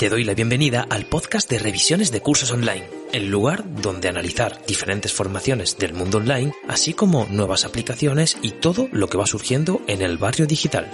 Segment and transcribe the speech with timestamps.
[0.00, 4.64] Te doy la bienvenida al podcast de revisiones de cursos online, el lugar donde analizar
[4.66, 9.82] diferentes formaciones del mundo online, así como nuevas aplicaciones y todo lo que va surgiendo
[9.88, 10.90] en el barrio digital.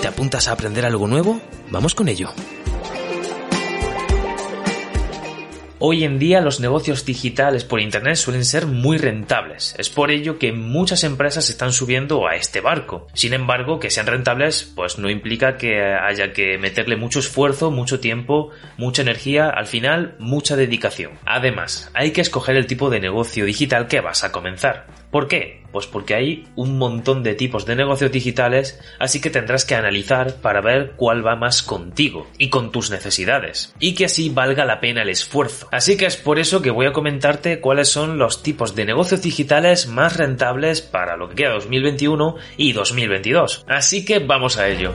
[0.00, 1.42] ¿Te apuntas a aprender algo nuevo?
[1.70, 2.30] Vamos con ello.
[5.84, 9.74] Hoy en día los negocios digitales por Internet suelen ser muy rentables.
[9.78, 13.08] Es por ello que muchas empresas están subiendo a este barco.
[13.14, 17.98] Sin embargo, que sean rentables pues no implica que haya que meterle mucho esfuerzo, mucho
[17.98, 21.14] tiempo, mucha energía, al final mucha dedicación.
[21.26, 25.01] Además, hay que escoger el tipo de negocio digital que vas a comenzar.
[25.12, 25.60] ¿Por qué?
[25.72, 30.36] Pues porque hay un montón de tipos de negocios digitales, así que tendrás que analizar
[30.36, 34.80] para ver cuál va más contigo y con tus necesidades, y que así valga la
[34.80, 35.68] pena el esfuerzo.
[35.70, 39.20] Así que es por eso que voy a comentarte cuáles son los tipos de negocios
[39.20, 43.66] digitales más rentables para lo que queda 2021 y 2022.
[43.68, 44.94] Así que vamos a ello.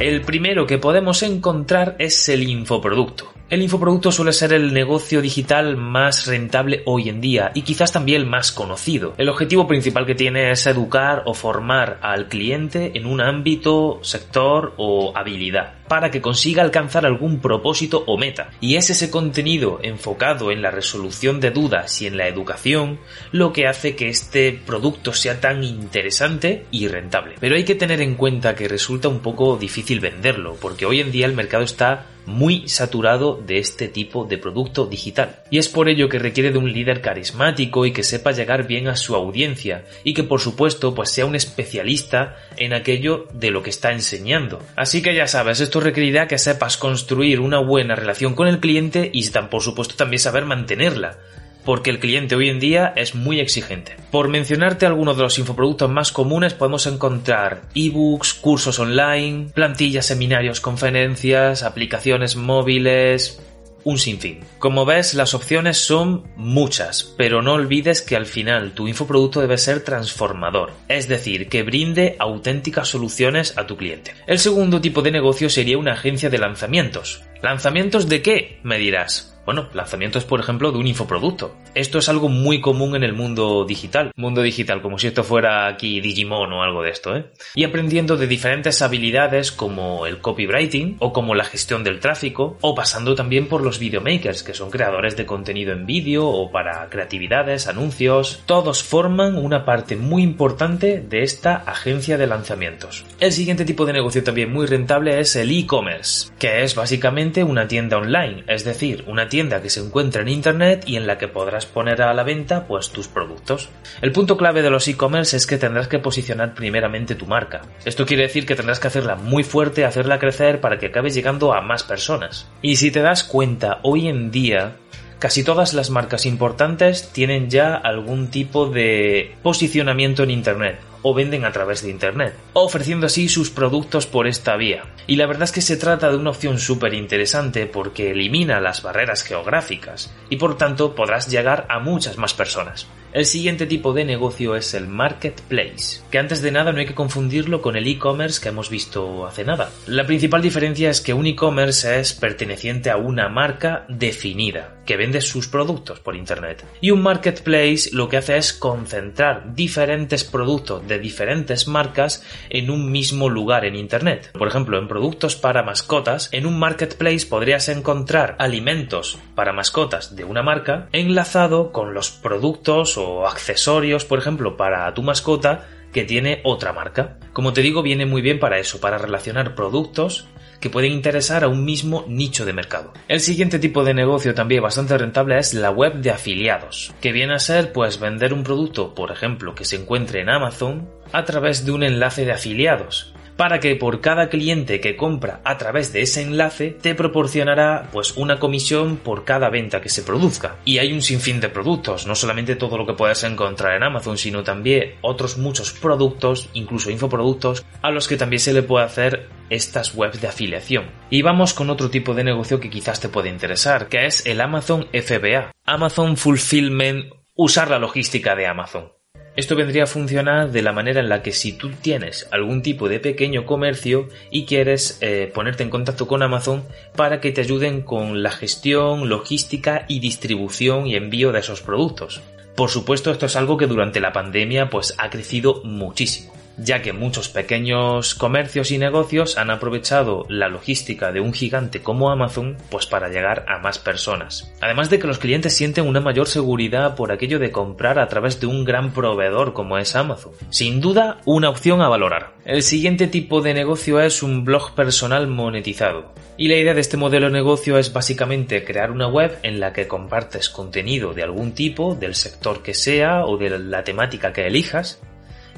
[0.00, 3.32] El primero que podemos encontrar es el infoproducto.
[3.52, 8.22] El infoproducto suele ser el negocio digital más rentable hoy en día y quizás también
[8.22, 9.12] el más conocido.
[9.18, 14.72] El objetivo principal que tiene es educar o formar al cliente en un ámbito, sector
[14.78, 18.48] o habilidad para que consiga alcanzar algún propósito o meta.
[18.62, 23.00] Y es ese contenido enfocado en la resolución de dudas y en la educación
[23.32, 27.34] lo que hace que este producto sea tan interesante y rentable.
[27.38, 31.12] Pero hay que tener en cuenta que resulta un poco difícil venderlo, porque hoy en
[31.12, 35.42] día el mercado está muy saturado de este tipo de producto digital.
[35.50, 38.88] Y es por ello que requiere de un líder carismático y que sepa llegar bien
[38.88, 43.62] a su audiencia y que por supuesto pues sea un especialista en aquello de lo
[43.62, 44.60] que está enseñando.
[44.76, 49.10] Así que ya sabes, esto requerirá que sepas construir una buena relación con el cliente
[49.12, 51.18] y por supuesto también saber mantenerla
[51.64, 53.96] porque el cliente hoy en día es muy exigente.
[54.10, 60.60] Por mencionarte algunos de los infoproductos más comunes podemos encontrar ebooks, cursos online, plantillas, seminarios,
[60.60, 63.40] conferencias, aplicaciones móviles,
[63.84, 64.40] un sinfín.
[64.58, 69.58] Como ves, las opciones son muchas, pero no olvides que al final tu infoproducto debe
[69.58, 74.14] ser transformador, es decir, que brinde auténticas soluciones a tu cliente.
[74.26, 77.22] El segundo tipo de negocio sería una agencia de lanzamientos.
[77.42, 78.60] ¿Lanzamientos de qué?
[78.62, 79.31] Me dirás.
[79.44, 81.56] Bueno, lanzamientos, por ejemplo, de un infoproducto.
[81.74, 84.12] Esto es algo muy común en el mundo digital.
[84.14, 87.26] Mundo digital, como si esto fuera aquí Digimon o algo de esto, ¿eh?
[87.56, 92.74] Y aprendiendo de diferentes habilidades como el copywriting o como la gestión del tráfico o
[92.76, 97.66] pasando también por los videomakers, que son creadores de contenido en vídeo o para creatividades,
[97.66, 98.42] anuncios.
[98.46, 103.04] Todos forman una parte muy importante de esta agencia de lanzamientos.
[103.18, 107.66] El siguiente tipo de negocio también muy rentable es el e-commerce, que es básicamente una
[107.66, 111.26] tienda online, es decir, una tienda que se encuentra en internet y en la que
[111.26, 113.70] podrás poner a la venta pues tus productos.
[114.02, 117.62] El punto clave de los e-commerce es que tendrás que posicionar primeramente tu marca.
[117.86, 121.54] Esto quiere decir que tendrás que hacerla muy fuerte, hacerla crecer para que acabes llegando
[121.54, 122.46] a más personas.
[122.60, 124.76] Y si te das cuenta, hoy en día
[125.18, 131.44] Casi todas las marcas importantes tienen ya algún tipo de posicionamiento en Internet o venden
[131.44, 134.84] a través de Internet, ofreciendo así sus productos por esta vía.
[135.06, 138.82] Y la verdad es que se trata de una opción súper interesante porque elimina las
[138.82, 142.86] barreras geográficas y por tanto podrás llegar a muchas más personas.
[143.12, 146.94] El siguiente tipo de negocio es el marketplace, que antes de nada no hay que
[146.94, 149.70] confundirlo con el e-commerce que hemos visto hace nada.
[149.86, 155.20] La principal diferencia es que un e-commerce es perteneciente a una marca definida, que vende
[155.20, 156.64] sus productos por Internet.
[156.80, 162.90] Y un marketplace lo que hace es concentrar diferentes productos de diferentes marcas en un
[162.90, 164.30] mismo lugar en Internet.
[164.32, 170.24] Por ejemplo, en productos para mascotas, en un marketplace podrías encontrar alimentos para mascotas de
[170.24, 176.40] una marca enlazado con los productos o accesorios, por ejemplo, para tu mascota que tiene
[176.44, 177.18] otra marca.
[177.32, 180.26] Como te digo, viene muy bien para eso, para relacionar productos
[180.60, 182.92] que pueden interesar a un mismo nicho de mercado.
[183.08, 187.34] El siguiente tipo de negocio también bastante rentable es la web de afiliados, que viene
[187.34, 191.66] a ser pues vender un producto, por ejemplo, que se encuentre en Amazon a través
[191.66, 196.02] de un enlace de afiliados para que por cada cliente que compra a través de
[196.02, 200.58] ese enlace te proporcionará pues una comisión por cada venta que se produzca.
[200.64, 204.16] Y hay un sinfín de productos, no solamente todo lo que puedes encontrar en Amazon,
[204.16, 209.28] sino también otros muchos productos, incluso infoproductos, a los que también se le puede hacer
[209.50, 210.92] estas webs de afiliación.
[211.10, 214.40] Y vamos con otro tipo de negocio que quizás te puede interesar, que es el
[214.40, 218.92] Amazon FBA, Amazon Fulfillment, usar la logística de Amazon.
[219.34, 222.90] Esto vendría a funcionar de la manera en la que si tú tienes algún tipo
[222.90, 226.64] de pequeño comercio y quieres eh, ponerte en contacto con Amazon
[226.94, 232.20] para que te ayuden con la gestión, logística y distribución y envío de esos productos.
[232.54, 236.31] Por supuesto, esto es algo que durante la pandemia pues ha crecido muchísimo.
[236.56, 242.10] Ya que muchos pequeños comercios y negocios han aprovechado la logística de un gigante como
[242.10, 244.52] Amazon pues para llegar a más personas.
[244.60, 248.40] Además de que los clientes sienten una mayor seguridad por aquello de comprar a través
[248.40, 250.32] de un gran proveedor como es Amazon.
[250.50, 252.34] Sin duda, una opción a valorar.
[252.44, 256.12] El siguiente tipo de negocio es un blog personal monetizado.
[256.36, 259.72] Y la idea de este modelo de negocio es básicamente crear una web en la
[259.72, 264.46] que compartes contenido de algún tipo, del sector que sea o de la temática que
[264.46, 265.00] elijas,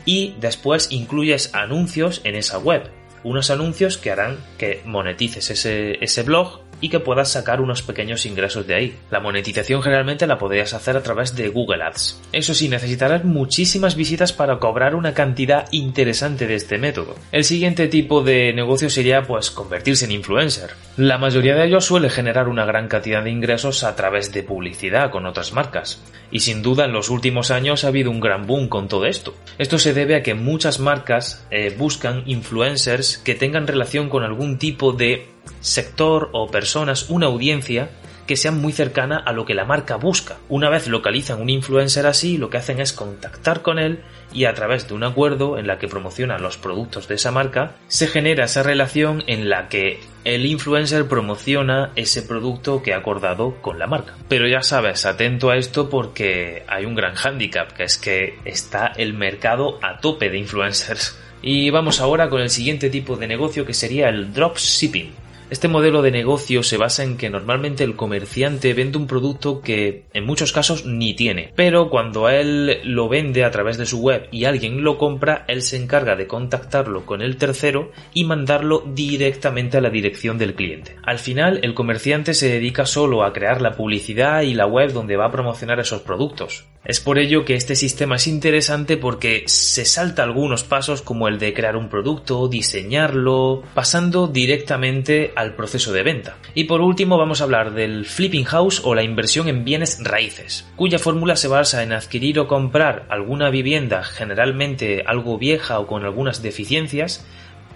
[0.04, 2.90] y después incluyes anuncios en esa web.
[3.22, 8.26] Unos anuncios que harán que monetices ese, ese blog y que puedas sacar unos pequeños
[8.26, 8.98] ingresos de ahí.
[9.10, 12.20] La monetización generalmente la podrías hacer a través de Google Ads.
[12.31, 17.14] Eso sí, necesitarás muchísimas visitas para cobrar una cantidad interesante de este método.
[17.32, 20.72] El siguiente tipo de negocio sería pues convertirse en influencer.
[20.98, 25.10] La mayoría de ellos suele generar una gran cantidad de ingresos a través de publicidad
[25.10, 26.02] con otras marcas.
[26.30, 29.34] Y sin duda en los últimos años ha habido un gran boom con todo esto.
[29.56, 34.58] Esto se debe a que muchas marcas eh, buscan influencers que tengan relación con algún
[34.58, 37.91] tipo de sector o personas, una audiencia
[38.26, 40.38] que sea muy cercana a lo que la marca busca.
[40.49, 44.00] Una vez localizan un influencer así, lo que hacen es contactar con él
[44.32, 47.76] y a través de un acuerdo en la que promocionan los productos de esa marca,
[47.87, 53.61] se genera esa relación en la que el influencer promociona ese producto que ha acordado
[53.61, 54.14] con la marca.
[54.29, 58.87] Pero ya sabes, atento a esto porque hay un gran hándicap, que es que está
[58.97, 61.19] el mercado a tope de influencers.
[61.43, 65.24] Y vamos ahora con el siguiente tipo de negocio que sería el dropshipping.
[65.54, 70.02] Este modelo de negocio se basa en que normalmente el comerciante vende un producto que
[70.12, 74.26] en muchos casos ni tiene, pero cuando él lo vende a través de su web
[74.32, 79.76] y alguien lo compra, él se encarga de contactarlo con el tercero y mandarlo directamente
[79.76, 80.96] a la dirección del cliente.
[81.04, 85.16] Al final, el comerciante se dedica solo a crear la publicidad y la web donde
[85.16, 86.64] va a promocionar esos productos.
[86.84, 91.38] Es por ello que este sistema es interesante porque se salta algunos pasos como el
[91.38, 96.37] de crear un producto, diseñarlo, pasando directamente al proceso de venta.
[96.55, 100.67] Y por último vamos a hablar del flipping house o la inversión en bienes raíces,
[100.76, 106.05] cuya fórmula se basa en adquirir o comprar alguna vivienda generalmente algo vieja o con
[106.05, 107.25] algunas deficiencias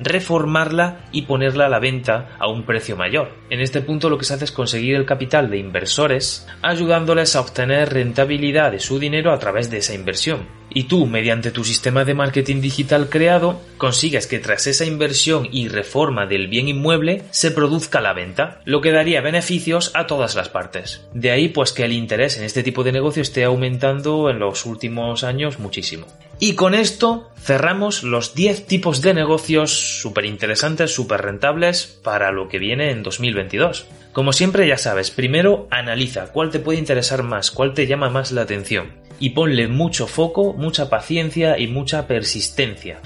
[0.00, 3.32] reformarla y ponerla a la venta a un precio mayor.
[3.50, 7.40] En este punto lo que se hace es conseguir el capital de inversores, ayudándoles a
[7.40, 10.57] obtener rentabilidad de su dinero a través de esa inversión.
[10.70, 15.68] Y tú, mediante tu sistema de marketing digital creado, consigues que tras esa inversión y
[15.68, 20.48] reforma del bien inmueble se produzca la venta, lo que daría beneficios a todas las
[20.48, 21.06] partes.
[21.14, 24.66] De ahí pues que el interés en este tipo de negocio esté aumentando en los
[24.66, 26.06] últimos años muchísimo.
[26.40, 32.48] Y con esto cerramos los 10 tipos de negocios súper interesantes, súper rentables para lo
[32.48, 33.86] que viene en 2022.
[34.12, 38.32] Como siempre ya sabes, primero analiza cuál te puede interesar más, cuál te llama más
[38.32, 43.00] la atención y ponle mucho foco, mucha paciencia y mucha persistencia.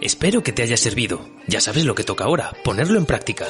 [0.00, 1.20] Espero que te haya servido.
[1.46, 3.46] Ya sabes lo que toca ahora, ponerlo en práctica.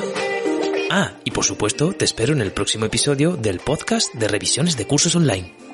[0.90, 4.86] Ah, y por supuesto, te espero en el próximo episodio del podcast de revisiones de
[4.86, 5.65] cursos online.